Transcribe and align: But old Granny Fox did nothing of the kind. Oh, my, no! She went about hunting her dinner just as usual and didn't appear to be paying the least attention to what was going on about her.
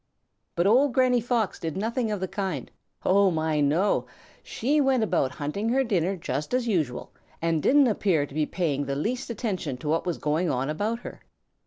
But 0.55 0.65
old 0.65 0.93
Granny 0.93 1.21
Fox 1.21 1.59
did 1.59 1.77
nothing 1.77 2.09
of 2.09 2.19
the 2.19 2.27
kind. 2.27 2.71
Oh, 3.05 3.29
my, 3.29 3.59
no! 3.61 4.07
She 4.41 4.81
went 4.81 5.03
about 5.03 5.33
hunting 5.33 5.69
her 5.69 5.83
dinner 5.83 6.15
just 6.15 6.55
as 6.55 6.67
usual 6.67 7.11
and 7.39 7.61
didn't 7.61 7.85
appear 7.85 8.25
to 8.25 8.33
be 8.33 8.47
paying 8.47 8.83
the 8.85 8.95
least 8.95 9.29
attention 9.29 9.77
to 9.77 9.87
what 9.89 10.07
was 10.07 10.17
going 10.17 10.49
on 10.49 10.71
about 10.71 11.01
her. 11.01 11.21